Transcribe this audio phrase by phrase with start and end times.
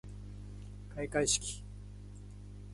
[0.95, 1.61] 開会式